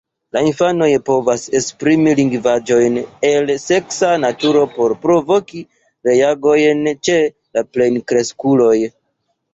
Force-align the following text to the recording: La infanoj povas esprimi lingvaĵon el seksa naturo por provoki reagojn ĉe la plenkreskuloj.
La 0.35 0.41
infanoj 0.51 0.85
povas 1.09 1.41
esprimi 1.59 2.15
lingvaĵon 2.19 2.97
el 3.31 3.53
seksa 3.65 4.09
naturo 4.23 4.63
por 4.79 4.95
provoki 5.07 5.61
reagojn 6.11 6.83
ĉe 7.09 7.19
la 7.27 7.65
plenkreskuloj. 7.77 8.77